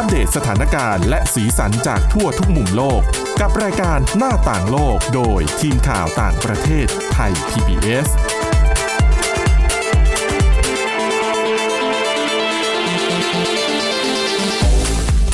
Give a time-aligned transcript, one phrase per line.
[0.00, 3.00] อัปเดตสถานการณ์และสีสันจากทั่วทุกมุมโลก
[3.40, 8.08] กับรายการหน้าต่างโลกโดยทีมข่าวต่างประเทศไทย PBS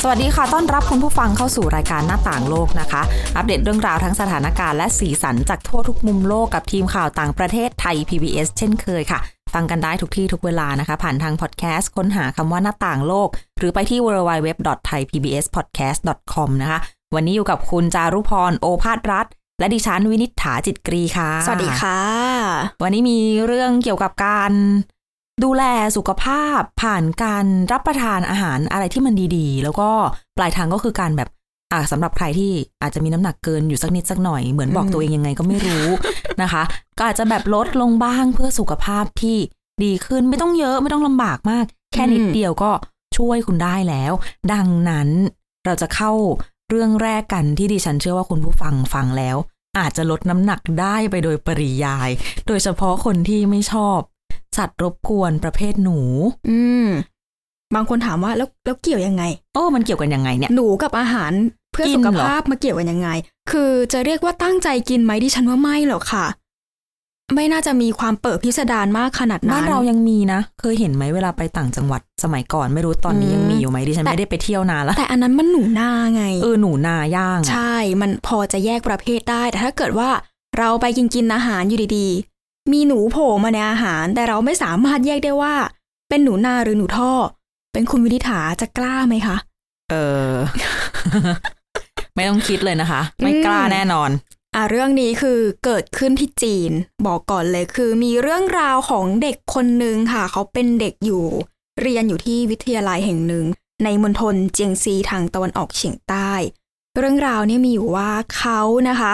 [0.03, 3.03] สวัสดีค่ะ ต้อนรับคุณผู้ฟังเข้าสู่รายการหน้าต่างโลกนะคะ
[3.37, 13.29] อัปเดตเรื่องราวทั้งสถานการณ์และสีสันจากทั่วทุกมุมโลกกับทีมข่าวต่างประเทศไทย PBS เช่นเคยค่ะ ฟังกันได้ทุกที่ทุกเวลานะคะ ผ่านทางพอดแคสต์ค้นหาคำว่าหน้าต่างโลก
[13.59, 16.79] หรือไปที่ www.thaipbspodcast.com นะคะ
[17.15, 19.27] วันนี้อยู่กับคุณจารุพรโอภาสรัฐ
[19.59, 22.01] และดิฉันวินิษฐาจิตกรีค่ะ สวัสดีค่ะ
[22.83, 24.53] วันนี้มีเรื่องเกี่ยวกับการ
[25.45, 25.65] ดูแล
[25.97, 29.91] สุขภาพผ่านการรับประทานอาหารอะไรที่มันดีๆ แล้วก็
[30.37, 31.29] ปลายทางก็คือการแบบ
[31.73, 32.51] อ่าสำหรับใครที่
[32.83, 35.87] อาจจะมีน้ำหนักเกินอยู่สักนิดสักหน่อยเหมือนบอกอืมตัวเองยังไงก็ไม่รู้
[36.43, 36.63] นะคะ
[36.99, 39.39] ก็อาจจะแบบลดลงบ้างเพื่อสุขภาพที่
[39.85, 42.71] ดีขึ้นไม่ต้องเยอะไม่ต้องลำบากมาก แค่นิดเดียวก็
[43.17, 44.13] ช่วยคุณได้แล้ว
[44.53, 45.09] ดังนั้น
[45.65, 46.13] เราจะเข้า
[46.71, 49.37] เรื่องแรกกันที่ดิฉันเชื่อว่าคุณผู้ฟังฟังแล้ว
[49.79, 52.11] อาจจะลดน้ำหนักได้ไปโดยปริยาย
[52.47, 53.99] โดยเฉพาะคนที่ไม่ชอบ
[54.57, 56.01] สัตว์รบกวนประเภทหนู
[56.49, 56.89] อืม
[57.75, 59.23] บางคนถามว่าแล้วแล้วเกี่ยวยังไง
[59.55, 61.33] โอ้ มันเกี่ยวกันยังไงเนี่ย หนูกับอาหาร
[61.75, 63.09] เพื่อกินสุขเหรอภาพมาเกี่ยวกันยังไง
[63.51, 66.27] คือจะเรียกว่าตั้งใจกินไหมดิฉันว่าไม่หรอกค่ะ
[67.35, 80.11] ไม่น่าจะมีความเปิดพิสดารมากขนาดนั้นบ้านเรายังมีนะ เคยเห็นไหมเวลาไปต่างจังหวัดสมัยก่อนไม่รู้ตอนนี้อืมยังมีอยู่ไหมดิฉันแต่ไม่ได้ไปเที่ยวนานแล้วแต่อันนั้นมันหนูนาไงเออหนูนาย่างอะใช่ มันพอจะแยกประเภทได้ แต่ถ้าเกิดว่า
[80.59, 85.55] เราไปกินกินอาหารอยู่ดีๆ มีหนูโผล่มาในอาหาร แต่เราไม่สามารถแยกได้ว่า
[86.09, 87.13] เป็นหนูนาหรือหนูท่อ
[87.73, 89.37] เป็นคุณวินิษฐาจะกล้าไหมคะ
[89.91, 89.95] เอ
[90.31, 90.35] อ
[92.15, 94.11] ไม่ต้องคิดเลยนะคะ ไม่กล้าอืมแน่นอน
[94.55, 96.73] อะเรื่องนี้คือเกิดขึ้นที่จีน
[97.07, 101.25] บอกก่อนเลยคือมีเรื่องราวของเด็กคนหนึ่งค่ะ เขาเป็นเด็กอยู่
[101.81, 103.45] เรียนอยู่ที่วิทยาลัยแห่งหนึ่ง
[103.85, 106.33] ในมณฑลเจียงซีทางตะวันออกเฉียงใต้
[106.99, 109.13] เรื่องราวเนี่ยมีอยู่ว่าเขานะคะ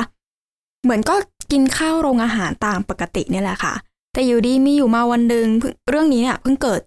[0.82, 1.14] เหมือนก็
[1.52, 3.74] กินข้าวโรงอาหารตามปกติเนี่ยแหละค่ะ
[4.12, 6.80] แต่อยู่ดีมีอยู่มาวันหนึ่งเพิ่งเรื่องนี้เนี่ยเพิ่งเกิด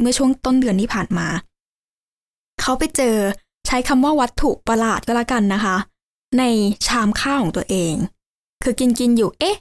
[0.00, 1.28] เมื่อช่วงต้นเดือนที่ผ่านมา
[2.60, 3.16] เขาไปเจอ
[3.49, 5.76] ใช้คำว่าวัตถุประหลาดก็แล้วกันนะคะ
[6.38, 6.42] ใน
[6.86, 7.94] ชามข้าวของตัวเอง
[8.62, 9.56] คือกินกินๆอยู่ เอ๊ะ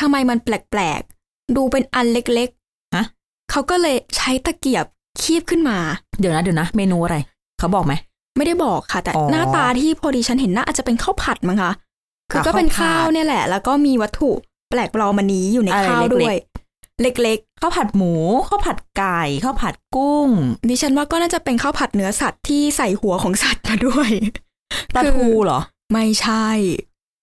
[0.00, 2.48] ทำไมมันแปลกๆ ดูเป็นอันเล็ก
[2.96, 3.04] ฮะ
[3.50, 4.84] เขาก็เลยใช้ตะเกียบ
[5.20, 5.78] คีบขึ้นมา
[6.18, 7.16] เดี๋ยวนะเดี๋ยวนะ เมนูอะไร
[7.58, 7.92] เขาบอกไหม
[8.36, 11.72] ไม่ได้บอกค่ะ แต่อ๋อหน้าตาที่พอดีฉันเห็นน่าอาจจะเป็นข้าวผัดมั้งคะ
[12.30, 14.30] คืออะก็เป็นข้าข้าววผัดเนี่ยแหละ แล้วก็มีวัตถุ
[14.70, 16.38] แปลกปลอมอันนี้อยู่ในอะไรข้าวเล็กๆด้วย
[17.00, 18.12] เล็กข้าวผัดหมู
[18.48, 24.10] ข้าวผัดไก่ข้าวผัดกุ้งๆดิฉันว่าก็น่าจะเป็นข้าวผัดเนื้อสัตว์ที่ใส่หัวของสัตว์มาด้วย
[24.94, 25.60] ปลาคือทูเหรอ
[25.92, 26.46] ไม่ใช่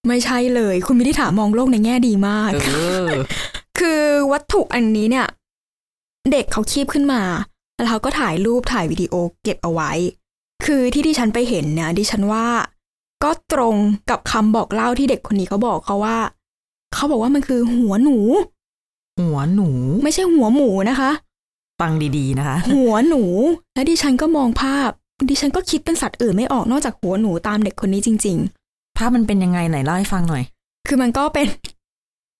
[0.08, 2.70] ไม่ใช่เลย คุณมิทิถามองโลกในแง่ดีมากเอ
[3.06, 3.08] อ
[3.80, 5.28] คือวัตถุอันนี้เนี่ย
[6.32, 7.22] เด็กเขาคีบขึ้นมา
[7.76, 9.14] แล้วเขาก็ถ่ายรูปถ่ายวิดีโอ
[9.44, 9.92] เก็บเอาไว้
[10.66, 12.48] คือที่ดิฉันไปเห็นเนี่ยดิฉันว่า
[13.24, 13.76] ก็ตรง
[14.10, 16.18] กับคำบอกเล่าที่เด็กคนนี้เขาบอกเขาว่า
[16.94, 18.18] เขาบอกว่ามันคือหัวหนู
[19.20, 19.70] หัวหนู
[20.04, 21.12] ไม่ใช่หัวหมูนะคะ
[21.82, 23.24] ฟังดีๆนะคะ หัวหนู
[23.76, 24.90] และดิฉันก็มองภาพ
[25.30, 28.38] ดิฉันก็คิดเป็นสัตว์อื่นไม่ออกนอกจากหัวหนูตามเด็กคนนี้จริง
[28.98, 31.48] ภาพมันเป็นยังไงไหนเล่าให้ฟังหน่อยๆคือมันก็เป็น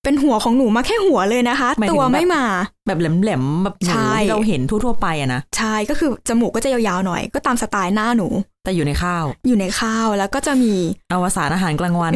[0.04, 2.44] เป็นหัวของหนูมาแค่หัวเลยนะคะ หมายถึง ตัวแบบไม่มา
[2.88, 8.28] แบบแหลมๆแบบหนูใช่ ที่เราเห็นทั่วๆไปอะนะใช่ก็คือจมูกก็จะยาวๆหน่อย ก็ตามสไตล์หน้าหนู
[8.64, 10.74] แต่อยู่ในข้าวอยู่ในข้าวแล้วก็จะมี
[11.12, 12.14] อวสานอาหารกลางวัน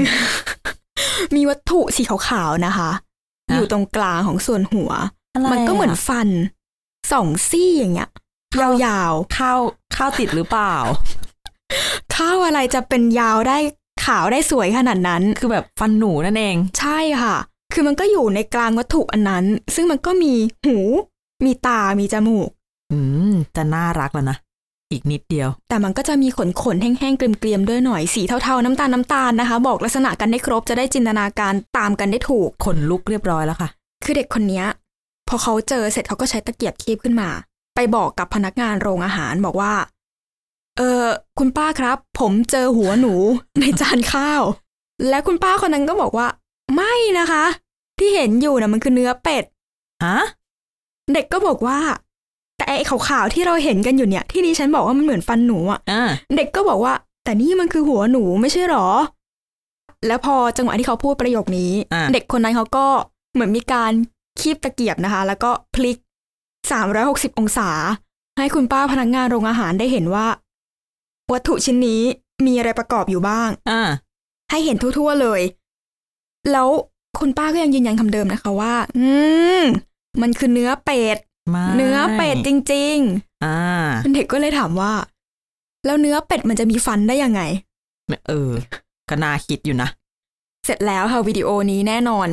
[1.35, 2.91] มีวัตถุสีขาวๆนะคะฮะ
[3.51, 4.91] อยู่ตรงกลางของส่วนหัว
[5.33, 6.29] อะไรมันก็เหมือนอะฟัน
[7.11, 8.09] สองซี่อย่างเงี้ย
[8.85, 9.59] ยาวข้าว
[9.95, 13.57] ข้าวติดหรือเปล่าๆข้าวอะไรจะเป็นยาวได้
[14.05, 17.35] ขาวได้สวยขนาดนั้น คือแบบฟันหนูนั่นเอง ใช่ค่ะ
[17.73, 20.33] คือมันก็อยู่ในกลางวัตถุอันนั้น ซึ่งมันก็มี
[20.65, 20.77] หู
[21.45, 22.49] มีตามีจมูก
[22.91, 22.99] อื
[23.29, 24.37] มจะน่ารักแล้วนะ
[24.93, 33.69] อีกนิดเดียว แต่มันก็จะมีขนขนๆแห้งๆ เกรียมๆ ด้วยหน่อยสีเทาๆ น้ำตาลน้ำตาลนะคะ บอกลักษณะกันได้ครบจะได้จินตนาการตามกันได้ถูก ขนลุกเรียบร้อยแล้วค่ะ
[34.03, 34.65] คือเด็กคนเนี้ย
[35.27, 37.29] พอเขาเจอเสร็จเขาก็ใช้ตะเกียบคีบขึ้นมา
[37.75, 39.73] ไปบอกกับพนักงานโรงอาหารบอกว่า
[40.77, 41.03] เออ
[41.39, 43.13] คุณป้าครับ ผมเจอหัวหนู
[43.59, 44.43] ในจานข้าว
[45.09, 46.27] และคุณป้าคนนั้นก็บอกว่า
[46.75, 47.45] ไม่นะคะ
[47.97, 49.43] ที่เห็นอยู่นะมันคือเนื้อเป็ด
[50.05, 50.17] ฮะ
[51.13, 51.79] เด็กก็บอกว่า
[52.57, 58.87] แต่ไอ้ขาวๆที่เราเห็นกันอยู่เนี่ย ที่ดิฉันบอกว่ามันเหมือนฟันหนูอะอ่าเด็กก็บอกว่า แต่นี่มันคือหัวหนูไม่ใช่หรอ
[60.07, 62.85] แล้วพอจังหวะที่เขาพูดประโยคนี้ อ่า เด็กคนนั้นเขาก็
[63.33, 63.91] เหมือนมีการ
[64.39, 65.97] คีบตะเกียบนะคะ แล้วก็พลิก
[66.67, 67.69] 360 องศา
[68.37, 70.27] ให้คุณป้าพนักงานโรงอาหารได้เห็นว่า
[71.31, 72.01] วัตถุชิ้นนี้
[72.45, 73.81] มีอะไรประกอบอยู่บ้าง อ่า
[74.51, 75.41] ให้เห็นทั่วๆเลย
[76.51, 76.69] แล้ว
[77.19, 79.07] คุณป้าก็ยังยืนยันคำเดิมนะคะว่า อื
[79.61, 79.63] ม
[80.21, 81.17] มันคือเนื้อเป็ด
[81.49, 82.97] ไม่เนื้อเป็ดจริง
[83.43, 83.57] อ่า
[83.91, 84.93] ๆ เด็กก็เลยถามว่า
[85.85, 87.41] แล้วเนื้อเป็ดมันจะมีฟันได้ยังไง
[88.27, 88.51] เออ
[89.09, 89.89] ก็น่าคิดอยู่นะ
[90.65, 92.27] เสร็จแล้วค่ะวิดีโอนี้แน่นอน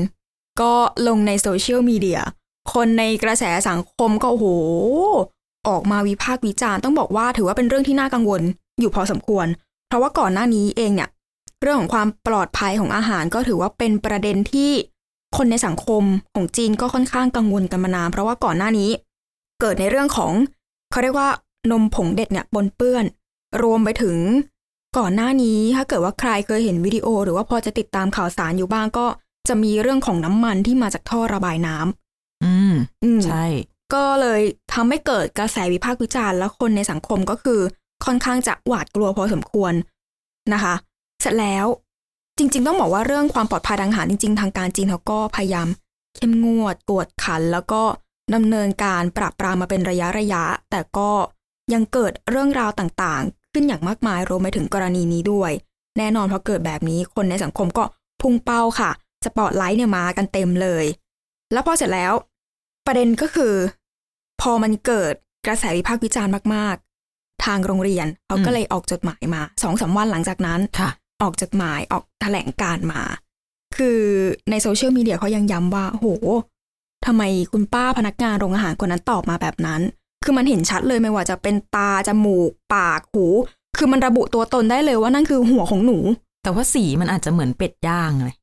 [0.60, 0.72] ก็
[1.08, 2.20] ลงในโซเชียลมีเดีย
[2.72, 4.46] คนในกระแสสังคมก็โอ้โห
[5.68, 8.42] ออกมาวิพากษ์วิจารณ์ต้องบอกว่าถือว่าเป็นเรื่องที่น่ากังวล
[8.80, 9.46] อยู่พอสมควร
[9.88, 11.08] เพราะว่าก่อนหน้านี้เองเนี่ย
[11.62, 14.72] เรื่องของความปลอดภัยของอาหารก็ถือว่าเป็นประเด็นที่
[15.36, 16.02] คนในสังคม
[16.34, 18.90] ของจีนก็ค่อนข้างกังวลกันมานานเพราะว่าก่อนหน้านี้
[19.60, 20.32] เกิดในเรื่องของ
[20.90, 21.28] เขาเรียกว่า
[21.70, 23.04] นมผงเด็ดเนี่ยปนเปื้อน
[23.62, 24.16] รวมไปถึง
[24.98, 29.06] ก่อนหน้านี้ถ้าเกิดว่าใครเคยเห็นวิดีโอ หรือว่าพอจะติดตามข่าวสารอยู่บ้างก็
[29.48, 32.72] จะมีเรื่องของน้ำมันที่มาจากท่อระบายน้ำอืม
[33.02, 33.44] อืมใช่
[33.94, 34.40] ก็เลย
[34.72, 37.60] ทำให้เกิดกระแสวิพากษ์วิจารณ์และคนในสังคมก็คือ
[38.04, 39.72] ค่อนข้างจะหวาดกลัวพอสมควร
[40.52, 40.74] นะคะ
[41.20, 41.66] เสร็จแล้ว
[42.42, 45.68] จริง ๆ ต้องบอกว่าเรื่องความปลอดภัยทางอาหารจริง ๆ ทางการจีนเขาก็พยายาม
[46.16, 47.82] เข้มงวดกวดขัน แล้วก็
[48.34, 51.10] ดำเนินการปราบปรามมาเป็นระยะระยะ แต่ก็
[51.72, 55.52] ยังเกิดเรื่องราวต่างๆ ขึ้นอย่างมากมายรวมไปถึงกรณีนี้ด้วย
[55.98, 57.84] แน่นอนพอเกิดแบบนี้คนในสังคมก็
[58.20, 58.90] พุ่งเป้าค่ะ
[59.24, 60.84] สปอตไลท์เนี่ยมากันเต็มเลย
[61.52, 62.12] แล้วพอเสร็จแล้ว
[62.86, 63.54] ประเด็นก็คือ
[64.40, 65.12] พอมันเกิด
[65.46, 66.76] กระแสวิพากษ์วิจารณ์มาก
[67.10, 70.90] ๆ ทางโรงเรียนเขาก็เลยออกจดหมายมาสองสามวันหลังจากนั้นค่ะ
[71.22, 73.02] ออกจดหมายออกแถลงการมา
[73.76, 74.00] คือ
[74.50, 76.06] ในโซเชียลมีเดียเขายังย้ำว่า โห
[77.06, 77.22] ทำไม
[77.52, 79.80] คุณป้าพนักงานโรงอาหารคนนั้นตอบมาแบบนั้น
[80.24, 83.26] คือมันเห็นชัดเลยไม่ว่าจะเป็นตา จมูก ปาก หู
[83.76, 85.98] คือมันระบุตัวตนได้เลยว่านั่นคือหัวของหนู
[86.42, 88.34] แต่ว่าสีมันอาจจะเหมือนเป็ดย่างเลย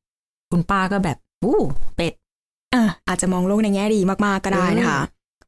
[0.50, 1.58] คุณป้าก็แบบอู้
[1.96, 2.12] เป็ด
[2.74, 5.00] อะอาจจะมองโลกในแง่ดีมากๆก็ได้นะคะ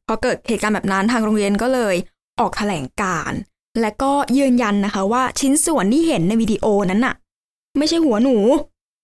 [0.07, 1.95] พอเกิดเหตุการณ์แบบนั้นทางโรงเรียนก็เลย
[2.39, 3.39] ออกแถลงการณ์
[3.81, 7.15] และก็ยืนยันนะคะว่าชิ้นส่วนที่เห็นในวิดีโอนั้นน่ะ
[7.77, 8.37] ไม่ใช่หัวหนู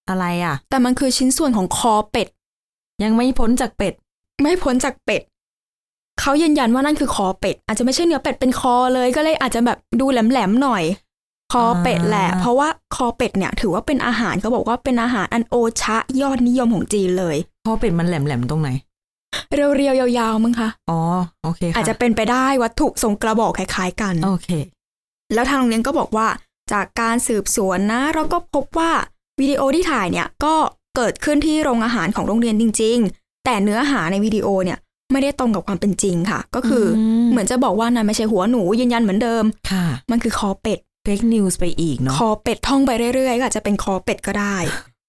[0.10, 2.28] อะไรอะ แต่มันคือชิ้นส่วนของคอเป็ด
[3.04, 3.94] ยังไม่พ้นจากเป็ด
[4.42, 5.22] ไม่พ้นจากเป็ด
[6.20, 10.84] เขายืนยันว่านั่นคือคอเป็ด อาจจะไม่ใช่เนื้อเป็ดเป็นคอเลยก็เลยอาจจะแบบดูแหลมๆหน่อย
[11.54, 18.70] คอเป็ดแหละอ่าเพราะว่าคอเป็ดเนี่ย ถือว่าเป็นอาหารเขาบอกว่าเป็นอาหารอันโอชะยอดนิยมของจีนเลยเพราะเป็ดมันแหลมๆตรงไหน
[19.54, 21.00] เรียวๆยาวๆมั้งคะ อ๋อ
[21.44, 24.50] โอเคค่อาจจะเป็นไปได้วัตถุทรงกระบอกคล้ายๆกัน โอเค
[25.34, 26.28] แล้วทางโรงเรียนก็บอกว่า
[26.74, 28.92] จากการสืบสวนนะเราก็พบว่า
[29.40, 30.56] วิดีโอที่ถ่ายเนี่ยก็
[30.96, 34.78] เกิดขึ้นที่โรงอาหารของโรงเรียนจริง ๆ แต่เนื้อหาในวิดีโอเนี่ย
[35.12, 44.58] ไม่ได้ตรงกับความเป็นจริงค่ะ ก็คืออมเหมือนจะบอกว่านั่นไม่ใช่หัวหนูยืนยันเหมือนเดิมค่ะ มันคือคอเป็ด fake news ไปอีกเนาะคอเป็ดท่องไปเรื่อยๆก็อาจจะเป็นคอเป็ดก็ได้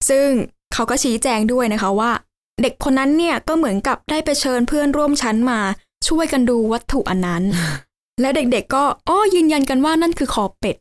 [0.09, 0.27] ซึ่ง
[0.73, 2.11] เขาก็ชี้แจงด้วยนะคะว่า
[2.61, 5.59] เด็กคนนั้นเนี่ยก็เหมือนกับได้ไปเชิญเพื่อนร่วมชั้นมา
[6.07, 7.43] ช่วยกันดูวัตถุอันนั้น
[8.21, 10.75] และเด็กๆก็อ้อยืนยันกันว่านั่นคือคอเป็ด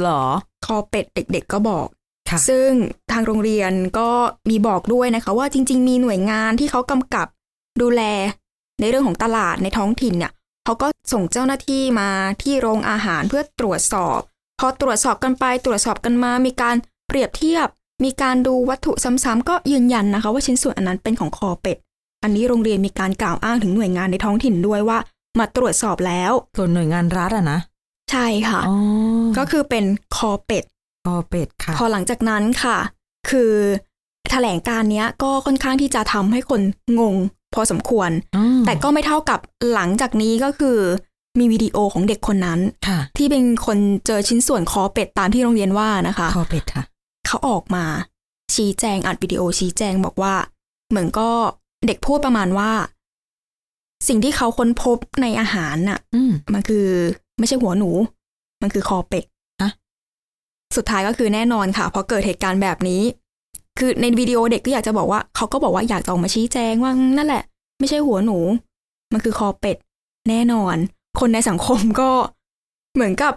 [0.00, 0.22] หรอ
[0.66, 1.86] คอเป็ดเด็กๆก็บอก
[2.28, 2.70] ค่ะซึ่ง
[3.12, 4.10] ทางโรงเรียนก็
[4.50, 7.26] มีบอกด้วยนะคะว่าจริง ๆ มีหน่วยงานที่เขากำกับ
[7.82, 8.02] ดูแล
[8.80, 10.32] ในเรื่องของตลาดในท้องถิ่นเนี่ย
[10.64, 12.08] เขาก็ส่งเจ้าหน้าที่มา
[12.42, 14.18] ที่โรงอาหารเพื่อตรวจสอบ
[14.60, 16.76] พอตรวจสอบกันไปตรวจสอบกันมามีการ
[17.08, 17.68] เปรียบเทียบ
[18.04, 21.76] มีการดูวัตถุซ้ำๆก็ยืนยันนะคะ ว่าชิ้นส่วนอันนั้นเป็นของคอเป็ด
[22.22, 24.98] อันนี้โรงเรียนมีการกล่าวอ้างถึงหน่วยงานในท้องถิ่นด้วยว่า
[25.38, 27.58] มาตรวจสอบแล้วส่วนหน่วยงานรัฐอะนะ
[28.10, 28.76] ใช่ค่ะอ๋อ
[29.38, 29.84] ก็คือเป็น
[30.16, 30.64] คอเป็ด
[31.06, 32.78] คอเป็ดค่ะ พอหลังจากนั้นค่ะ
[33.30, 33.52] คือ
[34.30, 36.60] แถลงการเนี้ยก็ค่อนข้างที่จะทำให้คน
[37.00, 37.16] งง
[37.54, 39.38] พอสมควรอืมแต่ก็ไม่เท่ากับ
[39.72, 40.78] หลังจากนี้ก็คือ
[41.38, 46.84] มีวิดีโอของเด็กคนนั้นค่ะที่เป็นคนเจอชิ้นส่วนคอเป็ดตามที่โรงเรียนว่านะคะ คอเป็ดค่ะ
[47.26, 47.84] เขาออกมา
[48.54, 50.34] ชี้แจงอัดวิดีโอชี้แจงบอกว่า
[50.90, 51.28] เหมือนก็
[51.86, 52.70] เด็กพูดประมาณว่า
[54.08, 56.86] สิ่งที่เขาค้นพบในอาหารน่ะอืมมันคือ
[57.40, 57.90] ไม่ใช่หัวหนู
[58.62, 59.24] มันคือคอเป็ด
[59.60, 59.70] อะ
[60.76, 63.02] สุดท้ายก็คือแน่นอนค่ะพอเกิดเหตุการณ์แบบนี้
[63.78, 67.42] คือในวิดีโอเด็กก็อยากจะบอกว่าเขาก็บอกว่าอยากจะออกมาชี้แจงว่านั่นแหละ
[67.78, 68.38] ไม่ใช่หัวหนู
[69.12, 69.76] มันคือคอเป็ด
[70.28, 70.76] แน่นอน
[71.20, 72.10] คนในสังคมก็
[72.94, 73.34] เหมือนกับ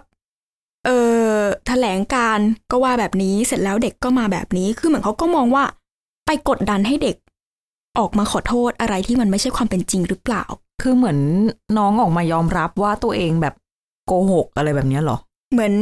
[0.84, 0.90] เอ
[1.28, 2.38] อแถลงการ
[2.70, 5.64] ก็ว่าแบบนี้เสร็จแล้วเด็กก็มาแบบนี้ คือเหมือนเขาก็มองว่า
[6.26, 7.16] ไปกดดันให้เด็ก
[7.98, 10.44] ออกมาขอโทษอะไรที่มันไม่ใช่ความเป็นจริงหรือเปล่า
[10.82, 11.18] คือเหมือน
[11.78, 13.54] น้องออกมายอมรับว่าตัวเองแบบ
[14.06, 15.16] โกหกอะไรแบบเนี้ยเหรอ
[15.52, 15.74] เหมือน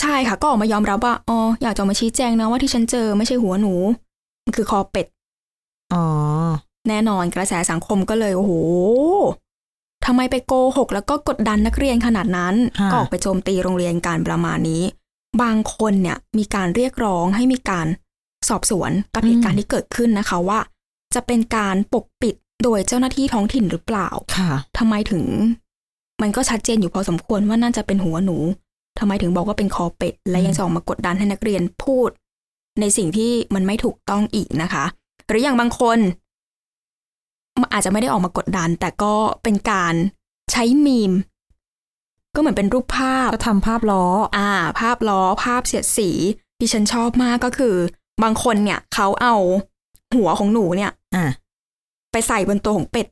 [0.00, 3.74] ใช่ค่ะก็ออกมายอมรับว่าอ๋ออยากจะออกมาชี้แจงนะว่าที่ฉันเจอไม่ใช่หัวหนู
[4.44, 5.06] มันคือคอเป็ด
[5.94, 6.04] อ๋อ
[6.88, 8.52] แน่นอนกระแสสังคมก็เลยโอ้โห
[10.06, 14.82] ทำไมไปโกหก แล้วก็กดดันนักเรียนขนาดนั้นค่ะก็ออกไปโจมตีโรงเรียนการประมาณนี้
[15.42, 17.86] บางคนเนี่ยมีการเรียกร้องให้มีการ
[18.48, 20.60] สอบสวนกับเหตุการณ์ที่เกิดขึ้นนะคะว่า
[21.14, 25.24] จะเป็นการปกปิดโดยเจ้าหน้าที่ท้องถิ่นหรือเปล่า ค่ะทำไมถึง
[26.22, 28.36] มันก็ชัดเจนอยู่พอสมควรว่าน่าจะเป็นหัวหนู
[28.98, 32.10] ทำไมถึงบอกว่าเป็นคอเป็ด และยังจะออกมากดดันให้นักเรียนพูด
[32.80, 34.84] ในสิ่งที่มันไม่ถูกต้องอีกนะคะ
[35.28, 35.98] หรืออย่างบางคน
[37.60, 39.94] มันอาจจะไม่ได้ออกมากดดัน แต่ก็เป็นการ
[40.52, 41.12] ใช้มีม
[42.34, 44.04] ก็เหมือนเป็นรูปภาพก็ทำภาพล้อ
[44.36, 46.10] อ่า ภาพล้อ ภาพเสียดสี
[46.58, 47.74] ที่ฉันชอบมากก็คือ
[48.22, 49.36] บางคนเนี่ย เขาเอา
[50.16, 51.24] หัวของหนูเนี่ย อะ
[52.12, 53.06] ไปใส่บนตัวของเป็ด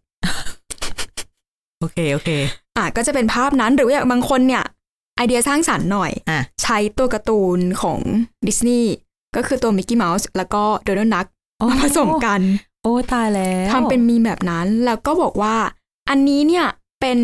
[1.81, 2.31] โอเค โอเค
[2.77, 4.65] อะก็จะเป็นภาพนั้นหรือว่าอย่างบางคนเนี่ย
[5.17, 8.01] ไอเดียสร้างสรรค์หน่อยอะใช้ตัวการ์ตูนของ
[8.47, 8.93] ดิสนีย์
[9.37, 11.27] ก็คือตัวมิกกี้เมาส์แล้วก็โดนัลด์นัก
[11.69, 12.41] มาผสมกัน
[12.83, 15.57] โอ้ตายแล้วทำเป็นมีมแบบนั้นแล้วก็บอกว่า
[16.11, 16.67] อันนี้เนี่ย
[17.01, 17.19] เป็น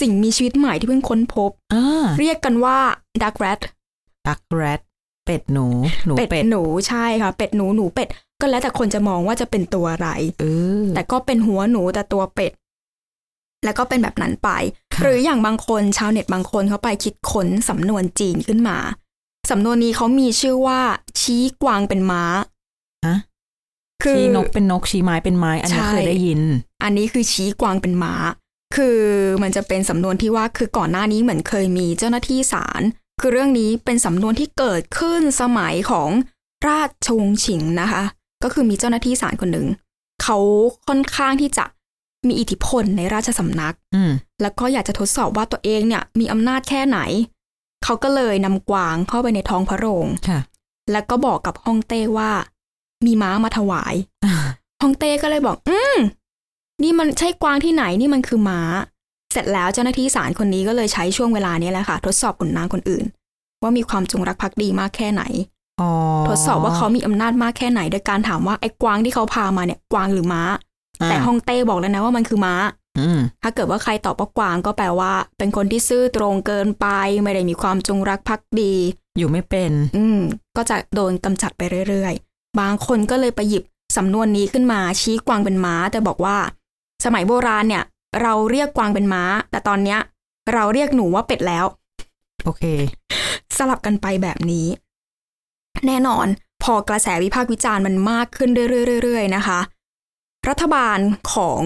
[0.00, 2.78] สิ่งมีชีวิตใหม่ที่เพิ่งค้นพบอ่าเรียกกันว่า
[3.22, 3.60] duck rat
[4.26, 4.80] ดักแรด
[5.24, 5.66] เป็ดหนู
[6.06, 8.08] หนูเป็ดเป็ดหนูใช่ค่ะ เป็ดหนูหนูเป็ด
[8.40, 10.44] ก็แล้วแต่คนจะมองว่าจะเป็นตัวอะไรเอ
[10.82, 12.52] อแต่ก็เป็นหัวหนูแต่ตัวเป็ด
[13.64, 14.50] แล้วก็เป็นแบบนั้นไป
[14.85, 18.78] ค่ะ หรืออย่างบางคนชาวเน็ตบางคนเขาไปคิดค้นสำนวนจีนขึ้นมา
[19.50, 20.80] สำนวนนี้เขามีชื่อว่า
[21.20, 22.24] ชี้กวางเป็นม้า
[23.06, 23.16] ฮะ
[24.02, 26.40] คือชี้นกเป็นนกชี้ไม้เป็นไม้ อันนี้ใช่เคยได้ยิน
[26.82, 28.14] อันนี้คือชี้กวางเป็นม้า
[28.76, 28.98] คือ
[29.42, 32.82] มันจะเป็นสำนวนที่ว่าคือก่อนหน้านี้เหมือนเคยมีเจ้าหน้าที่ศาล
[33.20, 36.10] คือเรื่องนี้เป็นสำนวนที่เกิดขึ้นสมัยของ
[36.68, 38.02] ราชวงศ์ฉิงนะคะ
[38.42, 39.66] ก็คือมีเจ้าหน้าที่ศาลคนหนึ่ง
[40.22, 40.38] เขา
[40.88, 41.64] ค่อนข้างที่จะ
[42.28, 44.10] มีอิทธิพลในราชสำนักอืม
[44.42, 46.98] แล้วก็อยากจะทดสอบว่าตัวเองเนี่ย มีอำนาจแค่ไหน
[47.84, 50.40] เขาก็เลยนำกวางเข้าไปในท้องพระโรงค่ะ
[50.92, 52.30] แล้วก็บอกกับฮ่องเต้ว่า
[53.06, 53.94] มีม้ามาถวาย
[54.82, 55.96] ฮ่องเต้ก็เลยบอก อืม
[56.82, 58.60] นี่มันใช่กวางที่ไหนนี่มันคือม้า
[59.32, 63.04] เสร็จแล้วเจ้าหน้าที่ศาลคนนี้ก็เลยใช้ช่วงเวลานี้แหละค่ะ ทดสอบขุนนางคนอื่น
[63.62, 65.22] ว่ามีความจงรักภักดีมากแค่ไหน
[65.80, 65.90] อ๋อ
[66.28, 70.42] ทดสอบว่าเขามีอำนาจมากแค่ไหนโดยการถามว่าไอ้กวางที่เขาพามาเนี่ยกวางหรือม้าา
[71.04, 72.54] แต่ฮ่องเต้บอกแล้วนะว่ามันคือม้า
[72.98, 76.86] อืมถ้าเกิดว่าใครตอบว่ากวางก็แปลว่า เป็นคนที่ซื่อตรงเกินไป
[77.22, 78.74] ไม่ได้มีความจงรักภักดี
[79.18, 80.20] อยู่ไม่เป็น อืม
[80.56, 83.64] ก็จะโดนกำจัดไปเรื่อยๆ บางคนก็เลยไปหยิบ
[83.96, 86.36] สำนวนนี้ขึ้นมาชี้กวางเป็นม้า แต่บอกว่า
[87.04, 87.84] สมัยโบราณเนี่ย
[88.22, 89.98] เราเรียกกวางเป็นม้า แต่ตอนเนี้ย
[90.52, 91.64] เราเรียกหนูว่าเป็ดแล้ว
[92.44, 92.62] โอเค
[93.56, 94.66] สลับกันไปแบบนี้
[95.86, 96.26] แน่นอน
[96.62, 98.50] พอกระแสวิพากษ์วิจารณ์มันมากขึ้น
[99.04, 99.60] เรื่อยๆนะคะ
[100.48, 100.98] รัฐบาล
[101.34, 101.62] ของ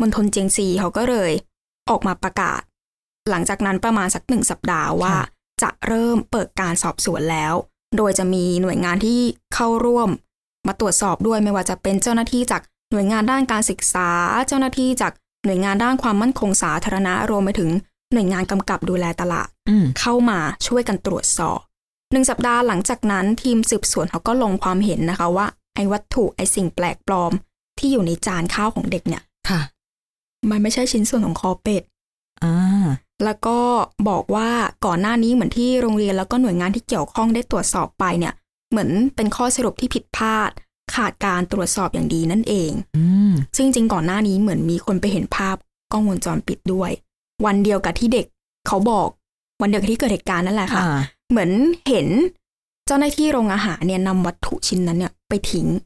[0.00, 1.32] มณฑลเจียงซีเขาก็เลย
[1.90, 2.60] ออกมาประกาศ
[3.30, 5.24] หลังจากนั้นประมาณสักหนึ่งสัปดาห์ว่าค่ะ
[5.62, 7.54] จะเริ่มเปิดการสอบสวนแล้ว
[7.96, 9.20] โดยจะมีหน่วยงานที่
[9.54, 10.08] เข้าร่วม
[10.66, 14.10] มาตรวจสอบด้วยไม่ว่าจะเป็นเจ้าหน้าที่จากหน่วยงานด้านการศึกษา
[14.48, 15.12] เจ้าหน้าที่จาก
[15.44, 17.70] หน่วยงานด้านความมั่นคงสาธารณะรวมไปถึง
[18.12, 21.60] หน่วยงานกำกับดูแลตลาดอืมเข้ามาช่วยกันตรวจสอบ
[22.12, 27.32] หนึ่งสัปดาห์หลังจากนั้นทีมสืบสวนเขาก็ลงความเห็นนะคะว่าไอ้วัตถุไอ้สิ่งแปลกปลอม
[27.80, 29.60] ที่อยู่ในจานข้าวของเด็กเนี่ยค่ะ
[30.50, 31.82] มันไม่ใช่ชิ้นส่วนของคอเป็ด
[32.44, 32.86] อ่า
[33.24, 33.58] แล้วก็
[34.08, 34.48] บอกว่า
[34.86, 38.34] ก่อนหน้านี้เหมือนที่โรงเรียนแล้วก็หน่วยงานที่เกี่ยวข้องได้ตรวจสอบไปเนี่ย
[38.70, 40.50] เหมือนเป็นข้อสรุปที่ผิดพลาด
[40.94, 45.56] ขาดการตรวจสอบอย่างดีนั่นเองอืมซึ่งจริงๆก่อนหน้านี้เหมือนมีคนไปเห็นภาพ
[45.92, 46.90] กล้องวงจรปิดด้วย
[47.46, 48.26] วันเดียวกับที่เด็ก
[48.66, 49.08] เขาบอก
[49.60, 50.98] วันเดียวกับที่เกิดเหตุการณ์นั่นแหละค่ะอ่า
[51.30, 51.50] เหมือน
[51.88, 52.08] เห็น
[52.86, 55.80] เจ้าหน้าที่โรงอาหารเนี่ยนำวัตถุชิ้นนั้นเนี่ยไปทิ้งฮะ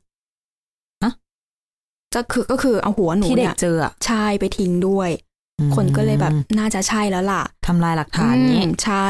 [2.15, 5.11] ก็คือก็คือเอาหัวหนูที่เด็เนี่กยเจออะใช่ไปทิ้งด้วย
[5.59, 9.09] อืมคนก็เลยแบบน่าจะใช่แล้วล่ะทำลายหลักฐานนี้อืมใช่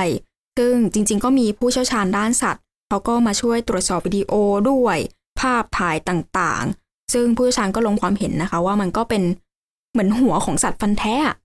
[0.58, 4.32] ซึ่งจริง ๆ ก็มีผู้เชี่ยวชาญด้านสัตว์เขาก็มาช่วยตรวจสอบวิดีโอ
[4.70, 4.98] ด้วย
[5.40, 9.22] ภาพถ่ายต่างๆ ซึ่งผู้เชี่ยวชาญก็ลงความเห็นนะคะ ว่ามันก็เป็น
[9.92, 11.36] เหมือนหัวของสัตว์ฟันแท้อะ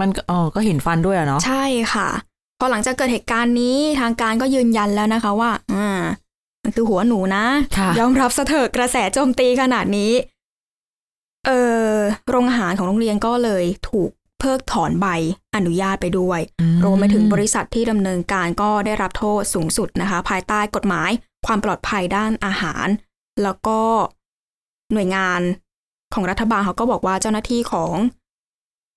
[0.00, 1.64] มันก็อ๋อก็เห็นฟันด้วยอะเนาะใช่
[1.94, 2.08] ค่ะ
[2.58, 6.00] พอหลังจากเกิดเหตุการณ์นี้ทางการก็ยืนยันแล้วนะคะว่าอ่า
[6.62, 7.44] มันคือหัวหนูนะ
[7.78, 10.12] ค่ะยอมรับสะเถิดกระแสโจมตีขนาดนี้
[11.46, 11.50] เอ
[11.94, 11.96] อ
[12.28, 15.06] โรงอาหารของโรงเรียนก็เลยถูกเพิกถอนใบ
[15.56, 21.10] อนุญาตไปด้วยอืรวมไปถึงบริษัทที่ดำเนินการก็ได้รับโทษสูงสุดนะคะ ภายใต้กฎหมาย
[21.46, 22.86] ความปลอดภัยด้านอาหาร
[23.42, 23.78] แล้วก็
[24.92, 25.40] หน่วยงาน
[26.14, 27.94] ของรัฐบาลเขาก็บอกว่าเจ้าหน้าที่ของ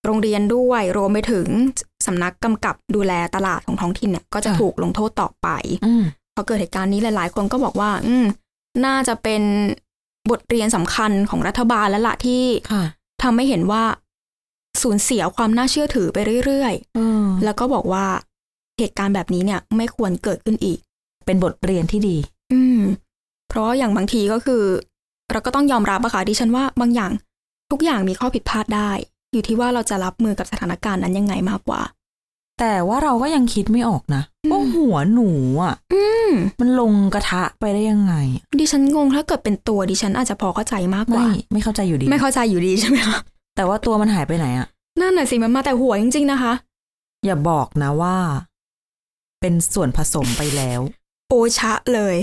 [0.06, 1.48] โรงเรียนด้วย รวมไปถึง
[2.06, 5.48] สำนักกำกับดูแลตลาดของท้องถิ่นเนี่ยก็จะถูกลงโทษต่อไป
[5.86, 6.04] อืม
[6.36, 8.25] พอเกิดเหตุการณ์นี้หลาย ๆ คนก็บอกว่า อืม
[8.86, 9.44] น่าจะเป็น
[10.32, 12.84] บทเรียนสำคัญของรัฐบาลแล้วละที่ค่ะ
[13.24, 13.84] ทำให้เห็นว่า
[14.82, 18.05] สูญเสียความน่าเชื่อถือไปเรื่อยเออๆแล้วก็บอกว่า
[18.77, 20.79] เหตุการณ์แบบนี้เนี่ย ไม่ควรเกิดขึ้นอีก
[21.25, 22.17] เป็นบทเรียนที่ดี
[22.53, 22.82] อืม
[23.50, 24.63] เพราะอย่างบางทีก็คือ
[25.32, 27.12] เราก็ต้องยอมรับอะค่ะดิฉันว่าบางอย่าง
[27.72, 28.91] ทุกอย่างมีข้อผิดพลาดได้
[29.32, 31.82] อยู่ที่ว่าเราจะรับมือกับสถานการณ์นั้นยังไงมากกว่า
[32.59, 35.29] แต่ว่าเราก็ยังคิดไม่ออกนะอืมว่าหัวหนู
[35.63, 36.31] อะอืม
[36.62, 43.19] มันลงกระทะไปได้ยังไงอะดิฉันงงถ้าเกิดเป็นตัวดิฉันอาจจะพอเข้าใจมากกไม่ว่าไม่เข้าใจอยู่ดี ไม่เข้าใจอยู่ดีใช่ไหมคะ
[43.55, 44.67] แต่ว่าตัวมันหายไปไหนอะ
[45.01, 46.53] นั่นน่ะสิมันมาแต่หัวจริง ๆ นะคะ
[47.25, 48.17] อย่าบอกนะว่า
[49.41, 50.81] เป็นส่วนผสมไปแล้ว
[51.29, 52.15] โอชะเลย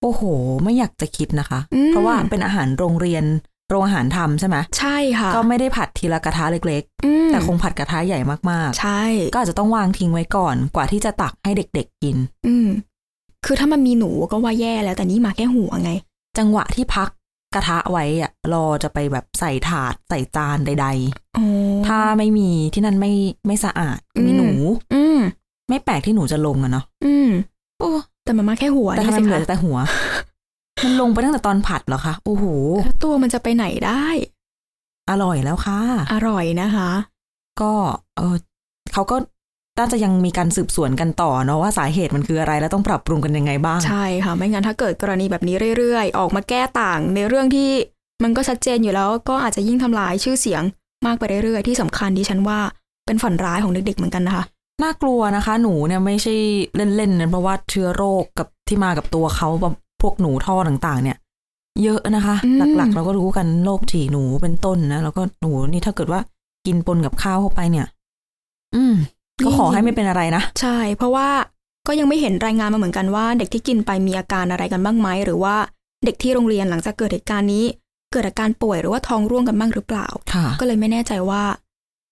[0.00, 0.22] โอ้โห
[0.62, 3.24] ไม่อยากจะคิดนะคะอืมเพราะว่าเป็นอาหารโรงเรียน
[3.70, 12.16] โรงอาหารทำใช่ไหมใช่ค่ะ ก็ไม่ได้ผัดทีละกระทะเล็กอืมๆแต่คงผัดกระทะใหญ่มากใช่ๆก็อาจจะต้องวางทิ้งไว้ก่อนกว่าที่จะตักให้เด็กๆกิน
[12.46, 12.68] อืม
[13.44, 15.90] คือถ้ามันมีหนูก็ว่าแย่แล้วแต่นี่มาแค่หัวไง
[16.38, 17.08] จังหวะที่พัก
[17.54, 20.86] กระทะไว้อะรอจะไปแบบใส่ถาดใส่จานใด
[21.36, 23.12] อ๋อๆถ้าไม่มีที่นั่นไม่
[23.46, 24.50] ไม่สะอาดอืมมีหนู
[24.94, 25.18] อืม
[25.68, 27.28] ไม่แปลกที่หนูจะลงอะเนาะอืม
[27.78, 27.90] โอ้
[28.24, 29.78] แต่มันมาแค่หัวแต่ทำไมนี่มันสิเหลือคะแต่หัว
[30.82, 32.44] มันลงไปตั้งแต่ตอนผัดเหรอคะโอ้โห
[32.84, 34.06] แล้วตัวมันจะไปไหนได้
[35.10, 35.80] อร่อยแล้วค่ะ
[36.12, 36.90] อร่อยนะคะ
[37.60, 37.72] ก็
[38.16, 38.36] เออ
[38.92, 39.16] เขาก็
[39.78, 47.70] น่าจะยังมีการสืบสวนกันต่อเนาะว่าสาเหตุมันคืออะไรแล้วต้องปรับปรุงกันยังไงบ้าง ใช่ค่ะ ไม่งั้นถ้าเกิดกรณีแบบนี้เรื่อยๆ ออกมาแก้ต่างในเรื่องที่
[48.22, 50.62] มันก็ชัดเจนอยู่แล้ว ก็อาจจะยิ่งทำลายชื่อเสียง
[51.06, 52.58] มากไปเรื่อยๆ ที่สำคัญดิฉันว่า
[53.06, 54.44] เป็นฝันร้ายของเด็กๆเหมือนกันนะคะ
[54.82, 56.34] น่ากลัวนะคะ หนูเนี่ยไม่ใช่
[56.96, 61.16] เล่นๆนะเพราะว่าเชื้อโรคกับที่มากับตัวเขาแบบ พวกหนูท่อต่างๆ เนี่ย
[61.82, 66.20] เยอะนะคะอืมหลักๆ เราก็รู้กันโรคฉี่หนูเป็นต้นนะแล้วก็หนูนี่ถ้าเกิดว่า
[66.66, 67.86] กินปนกับข้าวเข้าไปเนี่ย
[68.74, 68.94] อืม
[69.44, 71.28] ก็ขอให้ไม่เป็นอะไรนะ ใช่ เพราะว่า
[71.86, 75.54] ก็ยังไม่เห็นรายงานมาเหมือนกันว่า เด็กที่กินไปมีอาการอะไรกันบ้างไหมหรือว่า
[76.04, 77.64] เด็กที่โรงเรียนหลังจากเกิดเหตุการณ์นี้
[78.12, 81.42] เกิดอาการป่วยหรือว่าท้องร่วงกันบ้างหรือเปล่าค่ะก็เลยไม่แน่ใจว่า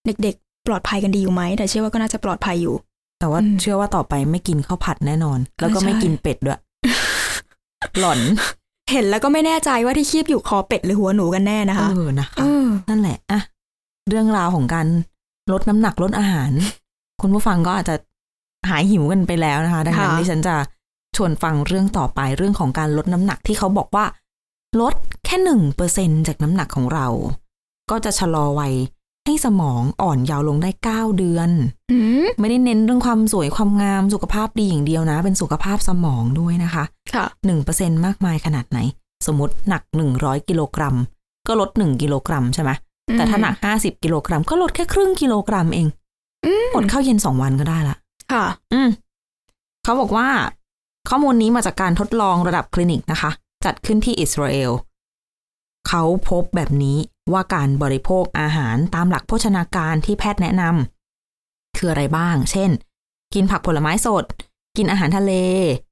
[0.07, 2.75] เด็กๆ ปลอดภัยกันดีอยู่ไหมแต่เชื่อว่าก็น่าจะปลอดภัยอยู่
[3.21, 6.61] แต่ว่าอืมเชื่อว่าต่อไปไม่กินข้าวผัดแน่นอน แล้วก็ใช่ไม่กินเป็ดด้วย
[7.99, 8.21] หล่อน
[8.93, 13.41] เห็นแล้วก็ไม่แน่ใจว่าที่คีบอยู่คอเป็ดหรือหัวหนูกันแน่นะคะเออนะคะเออนั่นแหละอะ
[14.09, 14.87] เรื่องราวของการ
[15.53, 16.51] ลดน้ำหนักลดอาหาร
[17.23, 17.97] คุณผู้ฟังก็อาจจะ
[18.69, 20.55] หายหิวกันไปแล้วนะคะดังนั้นค่ะดิฉันจะ
[21.17, 24.05] ชวนฟังเรื่องต่อไปเรื่องของการลดน้ำหนักที่เขาบอกว่า
[24.81, 27.07] ลดแค่หนึ่งเปอร์เซ็นจากน้ำหนักของเรา
[27.91, 28.75] ก็จะชะลอวัย
[29.27, 31.51] ให้สมองอ่อนเยาว์ลงได้เก้าเดือน
[31.93, 38.79] อืมไม่ได้เน้นเรื่องความสวยความงามสุขภาพดีอย่างเดียวนะ เป็นสุขภาพสมองด้วยนะคะค่ะหนึ่งเปอร์เซ็นมากมายขนาดไหน
[39.27, 40.97] สมมติหนักหนึ่งร้อยกิโลกรัม
[41.49, 42.71] ก็ลดหนึ่งกิโลกรัมใช่ไหม
[43.15, 45.89] แต่ถ้าหนักห้าสิบกิโลกรัม ก็ลดแค่ครึ่งกิโลกรัมเอง
[46.45, 47.97] อืมอดข้าวเย็นสองวันก็ได้ละ
[48.33, 48.89] ค่ะ อืม
[49.85, 50.29] เขาบอกว่า
[51.09, 53.31] ข้อมูลนี้มาจากการทดลองระดับคลินิกนะคะ
[53.65, 54.71] จัดขึ้นที่อิสราเอล
[55.89, 56.99] เขาพบแบบนี้
[57.33, 62.71] ว่าการบริโภคอาหารตามหลักโภชนาการที่แพทย์แนะนำคืออะไรบ้าง เช่น
[63.35, 64.25] กินผักผลไม้สด
[64.77, 65.33] กินอาหารทะเล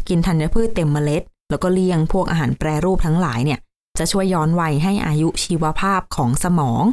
[0.08, 3.58] กินธัญพืชเต็มเมล็ด แล้วก็เลี่ยงพวกอาหารแปรรูปทั้งหลายเนี่ย
[3.98, 6.84] จะช่วยย้อนวัยให้อายุชีวภาพของสมอง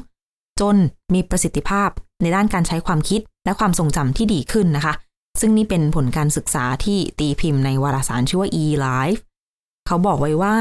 [0.60, 0.76] จน
[1.14, 1.90] มีประสิทธิภาพ
[2.22, 4.94] ในด้านการใช้ความคิดและความทรงจำที่ดีขึ้นนะคะ
[5.40, 9.22] ซึ่งนี่เป็นผลการศึกษาที่ตีพิมพ์ในวารสารชื่อว่า eLife
[9.88, 10.56] เขาบอกไว้ว่า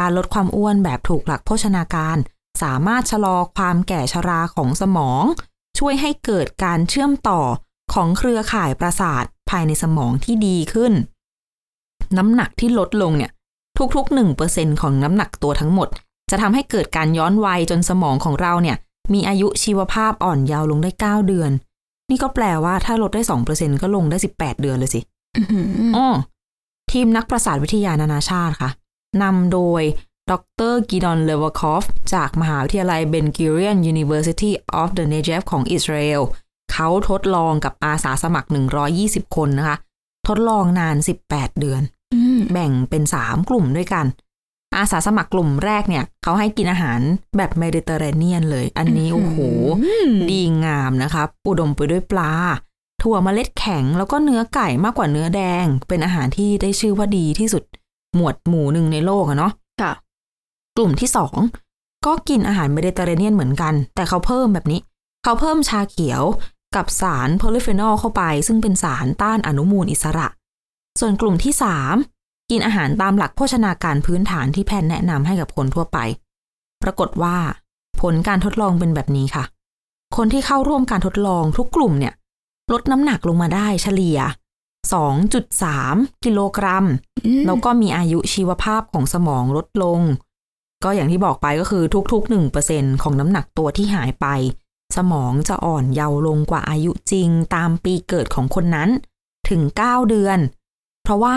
[0.00, 2.16] การลดความอ้วนแบบถูกหลักโภชนาการ
[2.62, 5.22] สามารถชะลอความแก่ชราของสมอง
[5.78, 7.40] ช่วยให้เกิดการเชื่อมต่อ
[7.94, 10.92] ของเครือข่ายประสาทภายในสมองที่ดีขึ้น
[12.18, 13.30] น้ำหนักที่ลดลงเนี่ย
[13.94, 15.88] ทุกๆ1%ของน้ำหนักตัวทั้งหมด
[16.30, 18.76] จะทำให้เกิดการย้อนวัยจนสมองของเราเนี่ย
[19.12, 21.50] มีอายุชีวภาพอ่อนเยาว์ลงได้ 9 เดือน
[22.10, 25.00] นี่ก็แปลว่าถ้าลดได้2%ก็ลงได้ 18 เดือนเลยสิ
[25.36, 26.06] อื้อหืออ๋อ
[26.92, 28.70] ทีมนักประสาทวิทยานานาชาติค่ะ
[29.22, 29.82] นำโดย
[30.30, 30.32] ด
[30.72, 36.22] รกิดอนเลวคอฟจากมหาวิทยาลัยเบนกิเรียน University of the Negev ของอิสราเอล
[36.72, 38.48] เขาทดลองกับอาสาสมัคร
[38.92, 39.76] 120 คนนะคะ
[40.28, 40.96] ทดลองนาน
[41.28, 41.82] 18 เดือน
[42.14, 44.06] อืมแบ่งเป็น 3 กลุ่มด้วยกัน
[44.78, 47.00] อาสาสมัครกลุ่มแรกเนี่ย เขาให้กินอาหาร
[47.36, 49.38] แบบเมดิเตอร์เรเนียนเลย อันนี้โอ้โห
[49.82, 52.32] อืมดีงามนะครับอุดมไปด้วยปลา
[53.02, 57.62] ถั่วเมล็ดแข็งแล้วก็เนื้อไก่มากกว่าเนื้อแดง เป็นอาหารที่ได้ชื่อว่าดีที่สุด
[58.14, 59.92] หมวดหมู่หนึ่งในโลกอะเนาะค่ะ
[60.76, 61.36] กลุ่มที่สอง
[62.06, 64.80] ก็กินอาหารเมดิเตอร์เรเนียนเหมือนกัน แต่เขาเพิ่มแบบนี้
[65.24, 66.22] เขาเพิ่มชาเขียว
[66.76, 70.28] กับสารโพลิฟีนอลเข้าไป ซึ่งเป็นสารต้านอนุมูลอิสระ
[71.00, 71.96] ส่วนกลุ่มที่สาม
[72.50, 75.98] กินอาหารตามหลักโภชนาการพื้นฐานที่แพทย์แนะนำให้กับคนทั่วไป
[76.82, 77.36] ปรากฏว่า
[78.00, 79.44] ผลการทดลองเป็นแบบนี้ค่ะ
[80.16, 82.14] คนที่เข้าร่วมการทดลองทุกกลุ่มเนี่ย
[82.72, 84.18] ลดน้ำหนักลงมาได้เฉลี่ย
[84.90, 86.84] 2.3 กิโลกรัม
[87.26, 90.00] อืมแล้วก็มีอายุชีวภาพของสมองลดลง
[90.84, 92.32] ก็อย่างที่บอกไปก็คือทุกๆ
[92.64, 94.26] 1%ของน้ำหนักตัวที่หายไป
[94.96, 98.88] สมองจะอ่อนเยาว์ลงกว่าอายุจริงตามปีเกิดของคนนั้น
[99.48, 100.38] ถึง 9 เดือน
[101.04, 101.36] เพราะว่า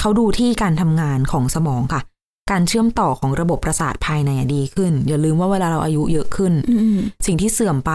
[0.00, 2.02] เขาดูที่การทำงานของสมองค่ะ
[2.50, 7.92] การเชื่อมต่อของระบบประสาทภายในอะดีขึ้น อย่าลืมว่าเวลาเราอายุเยอะขึ้นอืมสิ่งที่เสื่อมไป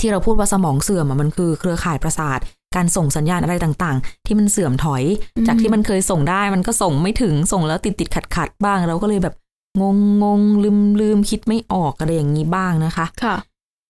[0.00, 2.38] ที่เราพูดว่าสมองเสื่อมอะมันคือเครือข่ายประสาท
[2.74, 5.02] การส่งสัญญาณอะไรต่างๆ ที่มันเสื่อมถอย
[5.36, 9.34] อืมจากที่มันเคยส่งได้มันก็ส่งไม่ถึงส่งแล้วติดติดขัดขัดๆบ้าง เราก็เลยแบบ
[9.80, 13.36] งงงงลืมลืมคิดไม่ออกอะไรอย่างนี้บ้างนะคะค่ะ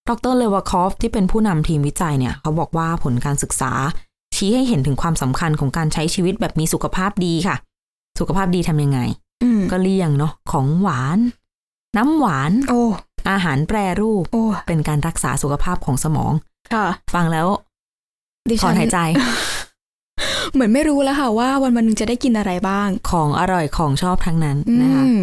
[0.09, 3.73] ดรเลวาคอฟที่เป็นผู้นำทีมวิจัยเนี่ย เขาบอกว่าผลการศึกษา
[4.37, 7.57] ชี้ให้เห็นถึงความสำคัญของการใช้ชีวิตแบบมีสุขภาพดีค่ะ
[8.19, 9.01] สุขภาพดีทำยังไง
[9.43, 11.19] อืมก็เลี่ยงเนาะของหวาน
[11.97, 12.83] น้ำหวาน โอ้
[13.31, 16.33] อาหารแปรรูปโอ้เป็นการรักษาสุขภาพของสมอง
[16.73, 17.47] ค่ะฟังแล้ว
[18.51, 18.99] ดิฉันถอนหายใจ
[20.53, 25.21] เหมือนไม่รู้แล้วค่ะว่าวันวันๆหนึ่งจะได้กินอะไรบ้างของอร่อยของชอบทั้งนั้นอืมนะคะ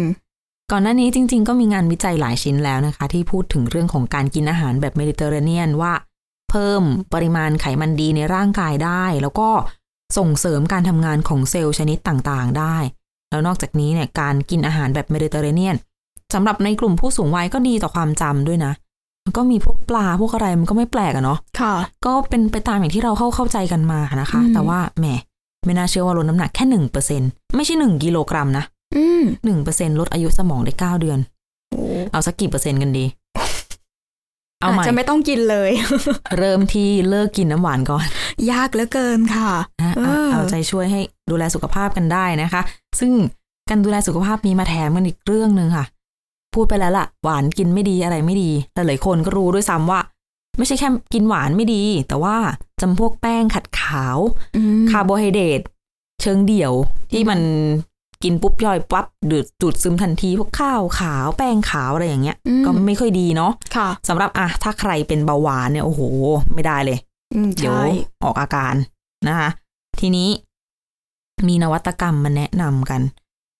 [0.70, 5.92] ก่อนหน้านี้จริงๆ ก็มีงานวิจัยหลายชิ้นแล้วนะคะ ที่พูดถึงเรื่องของการกินอาหารแบบเมดิเตอร์เรเนียนว่า
[6.50, 6.82] เพิ่ม
[7.14, 9.48] ปริมาณไขมันดีในร่างกายได้ แล้วก็
[10.18, 12.76] ส่งเสริมการทำงานของเซลล์ชนิดต่างๆ ได้
[13.30, 15.76] แล้วนอกจากนี้เนี่ยการกินอาหารแบบเมดิเตอร์เรเนียน
[16.34, 18.83] สำหรับในกลุ่มผู้สูงวัยก็ดีต่อความจำด้วยนะมัน
[19.36, 21.74] ก็มีพวกปลาพวกอะไรมันก็ไม่แปลกอะเนาะค่ะ
[22.06, 25.06] ก็เป็นไปตามอย่างที่เราเข้าเข้าใจกันมานะคะอืมแต่ว่าแหม
[25.64, 27.22] ไม่น่าเชื่อว่าลดน้ำหนักแค่หนึ่งเปอร์เซ็นต์
[27.56, 28.64] ไม่ใช่หนึ่งกิโลกรัมนะ
[28.96, 31.18] อืมหนึ่งเปอร์เซ็นต์ลดอายุสมองได้เก้าเดือน
[31.70, 31.82] โอ้
[32.12, 33.04] เอาสักกี่เปอร์เซ็นต์กันดี
[34.60, 35.70] เอาใหม่อาจจะไม่ต้องกินเลย
[36.38, 38.06] เริ่มที่เลิกกินน้ำหวานก่อน
[38.50, 39.50] ยากเหลือเกินค่ะ
[39.82, 42.62] นะเออะอเอาใจช่วยให้ดูแลสุขภาพกันได้นะคะ
[43.00, 43.12] ซึ่ง
[43.68, 45.84] การดูแลสุขภาพมีมาแถมกันอีกเรื่องหนึ่งค่ะ
[46.54, 50.00] พูดไปแล้วล่ะ หวานกินไม่ดีอะไรไม่ดีแต่หลายคนก็รู้ด้วยซ้ำว่า
[50.58, 52.36] ไม่ใช่แค่กินหวานไม่ดี แต่ว่า
[52.80, 54.18] จำพวกแป้งขัดขาว
[54.56, 55.60] อืมคาร์โบไฮเดรต
[56.22, 56.72] เชิงเดี่ยว
[57.12, 57.40] ที่มัน
[58.22, 66.00] กินปุ๊บย่อยปั๊บดูดดูดซึมทันทีพวกข้าวขาวแป้งขาวอะไรอย่างเงี้ยอืมก็ไม่ค่อยดีเนาะค่ะสำหรับอะถ้าใครเป็นเบาหวานเนี่ยโอ้โห
[66.54, 66.98] ไม่ได้เลย
[67.34, 67.84] อืมเดี๋ยวใช่
[68.24, 68.74] ออกอาการ
[69.28, 69.48] นะคะ
[70.00, 70.28] ทีนี้
[71.48, 73.02] มีนวัตกรรมมาแนะนำกัน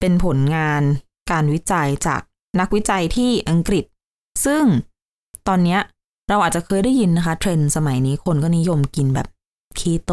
[0.01, 0.83] เป็นผลงาน
[1.31, 2.21] การวิจัยจาก
[2.61, 3.85] นักวิจัยที่อังกฤษ
[4.45, 4.65] ซึ่ง
[5.49, 5.81] ตอนเนี้ย
[6.29, 9.27] เราอาจจะเคยได้ยินนะคะ เทรนด์สมัยนี้คนก็นิยมกินแบบ
[9.79, 10.13] คีโต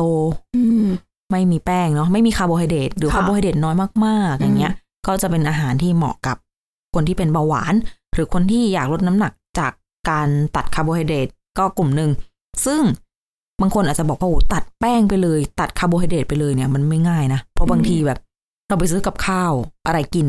[0.56, 0.90] อืม
[1.32, 3.76] ไม่มีแป้งเนาะไม่มีคาร์โบไฮเดรตหรือค่ะคาร์โบไฮเดรตน้อย
[4.06, 6.38] มากๆ อย่างเงี้ยอืมก็จะเป็นอาหารที่เหมาะกับ
[6.94, 7.74] คนที่เป็นเบาหวาน
[8.14, 9.72] หรือคนที่อยากลดน้ำหนักจาก
[10.10, 11.28] การตัดคาร์โบไฮเดรต
[11.58, 12.10] ก็กลุ่มหนึ่ง
[12.66, 12.82] ซึ่ง
[13.62, 18.20] บางคนอาจจะบอกว่าโอ้ตัดแป้งไปเลย ตัดคาร์โบไฮเดรตไปเลยเนี่ยมันไม่ง่ายนะ เพราะบางทีแบบ
[18.68, 19.54] เราไปซื้อกับข้าว
[19.86, 20.28] อะไรกิน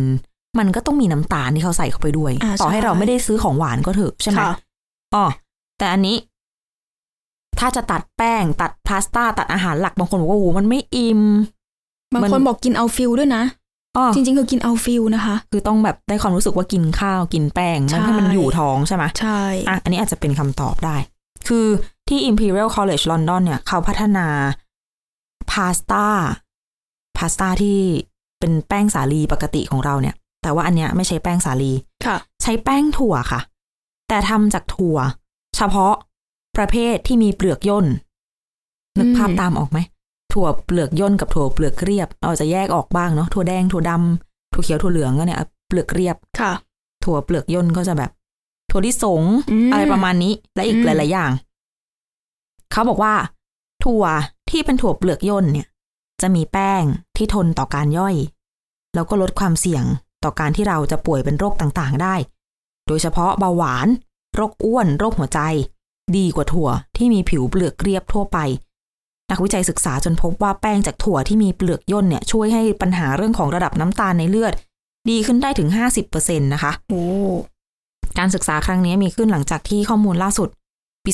[0.58, 4.54] มันก็ต้องมีน้ำตาลที่เขาใส่เข้าไปด้วยอ่าต่อให้ใช่เราไม่ได้ซื้อของหวานก็เถอะใช่ไหมค่ะ
[5.14, 5.24] อ๋อ
[5.78, 6.16] แต่อันนี้
[7.58, 11.20] ถ้าจะตัดแป้ง ตัดพาสต้าตัดอาหารหลักบางคนบอกว่าโอ้โหมันไม่อิ่ม
[12.12, 13.42] บางมันคนบอกกินเอา feel ด้วยนะ
[13.96, 20.96] อ๋อจริงๆคือกินเอา feel นะคะ คือต้องแบบได้ความรู้สึกว่ากินข้าวกินแป้งใช่มันให้มันอยู่ท้องใช่ไหมใช่อะอันนี้อาจจะเป็นคำตอบได้
[21.48, 21.66] คือ
[22.08, 24.26] ที่ Imperial College London เนี่ย เขาพัฒนา
[25.50, 26.06] พาสต้า
[27.16, 27.78] พาสต้าที่
[28.40, 31.72] เป็นแป้งสาลีปกติของเราเนี่ย แต่ว่าอันเนี้ยไม่ใช้แป้งสาลี
[32.06, 33.40] ค่ะ ใช้แป้งถั่วค่ะ
[34.08, 34.98] แต่ทำจากถั่ว
[35.56, 35.94] เฉพาะ
[36.56, 37.86] ประเภทที่มีเปลือกย่น
[38.98, 39.78] นึกภาพอืมตามออกไหม
[40.32, 46.52] ถั่วเปลือกย่นกับถั่วเปลือกเรียบเราจะแยกออกบ้างเนาะถั่วแดงถั่วดำถั่วเขียวถั่วเหลืองก็เนี่ยเปลือกเรียบค่ะ
[47.04, 48.10] ถั่วเปลือกย่นก็จะแบบ
[48.70, 51.30] ถั่วลิสงอืมอะไรประมาณนี้ และอีกอืมหลาย ๆ อย่าง
[52.72, 53.14] เขาบอกว่า
[53.84, 54.04] ถั่ว
[54.50, 55.66] ที่เป็นถั่วเปลือกย่นเนี่ย
[56.22, 56.82] จะมีแป้ง
[57.16, 58.14] ที่ทนต่อการย่อย
[58.94, 59.84] แล้วก็ลดความเสี่ยง
[60.24, 62.14] ต่อการที่เราจะป่วยเป็นโรคต่างๆ ได้
[62.86, 63.88] โดยเฉพาะเบาหวาน
[64.34, 65.40] โรคอ้วน โรคหัวใจ
[66.16, 68.38] ดีกว่าถั่วที่มีผิวเปลือกเรียบทั่วไป
[69.30, 74.52] นักวิจัยศึกษาจนพบว่าแป้งจากถั่วที่มีเปลือกย่นเนี่ยช่วยให้ปัญหาเรื่องของระดับน้ำตาลในเลือด
[75.10, 75.68] ดีขึ้นได้ถึง
[76.06, 77.02] 50%นะคะโอ้
[78.18, 80.48] การศึกษาครั้งนี้มีขึ้นหลังจากที่ข้อมูลล่าสุด
[81.04, 81.10] ปี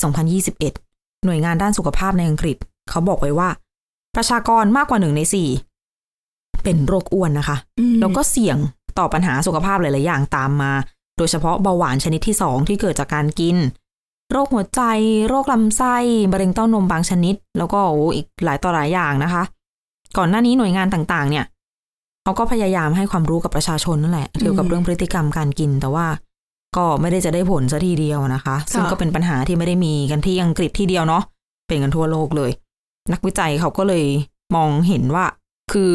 [0.60, 2.56] 2021 หน่วยงานด้านสุขภาพในอังกฤษ
[2.90, 3.48] เขาบอกไว้ว่า
[4.14, 5.48] ประชากรมากกว่าหนึ่งในสี่
[6.64, 8.58] เป็นโรคอ้วนนะคะอืมแล้วก็เสี่ยง
[8.98, 10.72] ต่อปัญหาสุขภาพหลาย ๆ อย่างตามมา
[11.18, 13.56] โดยเฉพาะเบาหวานชนิดที่สองที่เกิดจากการกิน
[14.32, 14.82] โรคหัวใจ
[15.28, 15.96] โรคลำไส้
[16.32, 19.42] มะเร็งเต้านมบางชนิด แล้วก็โอ้อีกหลายต่อหลายอย่างนะคะ
[20.16, 21.44] ก่อนหน้านี้หน่วยงานต่าง ๆ เนี่ย
[22.22, 26.06] เขาก็พยายามให้ความรู้กับประชาชนนั่นแหละเกี่ยวกับเรื่องพฤติกรรมการกิน แต่ว่า
[26.76, 31.22] ก็ไม่ได้จะได้ผลซะทีเดียวนะคะ ซึ่งก็เป็นปัญหาที่ไม่ได้มีกันที่อังกฤษที่เดียวเนาะ
[31.66, 32.50] เป็นกันทั่วโลกเลย
[33.12, 34.04] นักวิจัยเขาก็เลย
[34.54, 35.24] มองเห็นว่า
[35.72, 35.92] คือ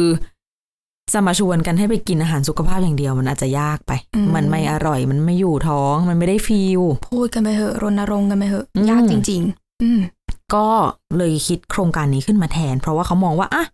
[1.12, 3.92] จะมาชวนกันให้ไปกินอาหารสุขภาพอย่างเดียวมันอาจจะยากไป
[4.34, 10.00] มันไม่อร่อยมันไม่อยู่ท้องมันไม่ได้ฟีล พูดกันไปเหอะรณรงค์กันไปเหอะอืม ยากจริง ๆ อืม
[10.54, 10.66] ก็
[11.16, 13.64] เลยคิดโครงการนี้ขึ้นมาแทน เพราะว่าเขามองว่าอะ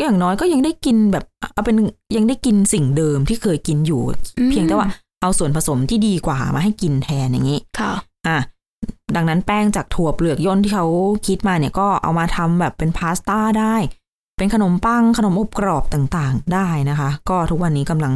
[0.00, 1.76] อย่างน้อยก็ยังได้กินแบบเอาเป็น
[2.16, 4.02] ยังได้กินสิ่งเดิมที่เคยกินอยู่
[4.38, 4.88] อืม เพียงแต่ว่า
[5.22, 7.92] เอาส่วนผสมที่ดีกว่ามาให้กินแทนอย่างนี้ ค่ะ
[8.28, 8.38] อะ
[9.16, 10.86] ดังนั้นแป้งจากถั่วเปลือกย่นที่เขา
[11.26, 13.76] คิดมาเนี่ยก็เอามาทำแบบเป็นพาสต้าได้
[14.36, 18.12] เป็นขนมปังขนมอบกรอบต่างๆ ได้นะคะ ก็ทุกวันนี้กำลัง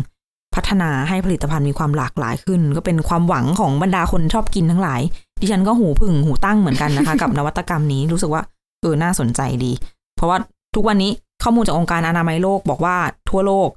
[0.54, 5.00] พัฒนาให้ผลิตภัณฑ์มีความหลากหลายขึ้น ก็เป็นความหวังของบรรดาคนชอบกินทั้งหลาย
[5.40, 8.42] ดิฉันก็หูผึ่งหูตั้งเหมือนกันนะคะ กับนวัตกรรมนี้รู้สึกว่า
[8.80, 9.72] เออน่าสนใจดี
[10.16, 10.38] เพราะว่า
[10.74, 11.10] ทุกวันนี้
[11.42, 12.96] ข้อมูลจากองค์การอนามัยโลกบอกว่า
[13.30, 13.68] ทั่วโลก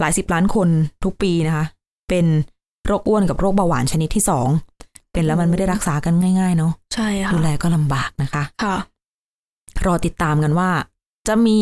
[0.00, 0.68] หลายสิบล้านคน
[1.04, 1.64] ทุกปีนะคะ
[2.08, 2.26] เป็น
[2.86, 4.48] โรคอ้วนกับโรคเบาหวานชนิดที่สอง
[5.12, 8.76] เป็นแล้วมันไม่ได้รักษากันง่าย ๆ เนาะใช่ค่ะดูแลก็ลำบากนะคะ ค่ะ
[9.86, 10.70] รอติดตามกันว่า
[11.28, 11.58] จะมี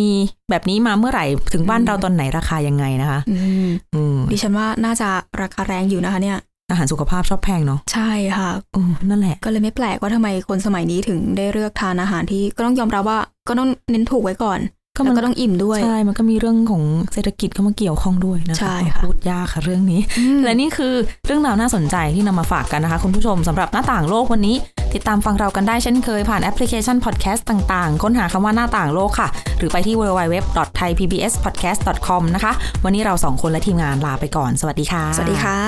[0.51, 5.09] แบบนี้มาเมื่อไหร่ ถึงบ้านอืมเราตอนไหนราคายังไงนะคะอืมอืมดิฉันว่าน่าจะ
[5.43, 6.39] ราคาแรงอยู่นะคะเนี่ย
[6.71, 14.61] อาหารสุขภาพชอบแพงเนาะใช่ค่ะอืมนั่นแหละ ก็เลยไม่แปลกว่าทำไมคนสมัยนี้ถึงได้เลือกทานอาหารที่ก็ต้องยอมรับว่าก็ต้องเน้นถูกไว้ก่อน
[14.97, 20.95] ก็แล้วมันก็ต้องอิ่มด้วย ใช่ มันก็มีเรื่องของเศรษฐกิจเข้ามาเกี่ยวข้องด้วยนะคะใช่ค่ะพูดยากค่ะเรื่องนี้อืมและนี่คือ
[21.27, 24.57] เรื่องราวน่าสนใจที่นำมาฝากกันนะคะ คุณผู้ชมสำหรับหน้าต่างโลกวันนี้
[24.94, 32.53] ติดตามฟังเรากันได้เช่นเคยผ่านแอปพลิเคชันพอดแคสต์ต่างๆ ค้นหาคำว่าหน้าต่างโลกค่ะ หรือไปที่ www.thaipbspodcast.com นะคะ
[32.85, 35.59] วันนี้เราสองคนและทีมงานลาไปก่อน สวัสดีค่ะ สวัสดีค่ะ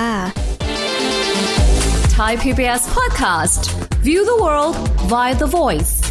[2.19, 3.63] Thai PBS podcast.
[4.03, 4.75] View the world
[5.13, 6.03] via the voice.